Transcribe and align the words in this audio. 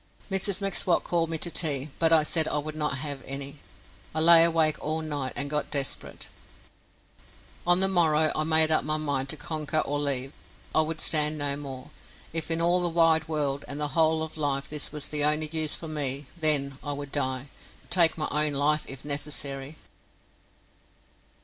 Mrs 0.31 0.63
M'Swat 0.63 1.03
called 1.03 1.29
me 1.29 1.37
to 1.37 1.51
tea, 1.51 1.91
but 1.99 2.11
I 2.11 2.23
said 2.23 2.47
I 2.47 2.57
would 2.57 2.73
not 2.75 2.97
have 2.97 3.21
any. 3.23 3.59
I 4.15 4.19
lay 4.19 4.43
awake 4.43 4.77
all 4.81 5.03
night 5.03 5.33
and 5.35 5.47
got 5.47 5.69
desperate. 5.69 6.27
On 7.67 7.81
the 7.81 7.87
morrow 7.87 8.31
I 8.35 8.43
made 8.43 8.71
up 8.71 8.83
my 8.83 8.97
mind 8.97 9.29
to 9.29 9.37
conquer 9.37 9.77
or 9.77 9.99
leave. 9.99 10.33
I 10.73 10.81
would 10.81 11.01
stand 11.01 11.37
no 11.37 11.55
more. 11.55 11.91
If 12.33 12.49
in 12.49 12.61
all 12.61 12.81
the 12.81 12.89
wide 12.89 13.27
world 13.27 13.63
and 13.67 13.79
the 13.79 13.89
whole 13.89 14.23
of 14.23 14.37
life 14.37 14.67
this 14.67 14.91
was 14.91 15.07
the 15.07 15.23
only 15.23 15.47
use 15.55 15.75
for 15.75 15.87
me, 15.87 16.25
then 16.35 16.79
I 16.83 16.93
would 16.93 17.11
die 17.11 17.49
take 17.91 18.17
my 18.17 18.27
own 18.31 18.53
life 18.53 18.85
if 18.89 19.05
necessary. 19.05 19.77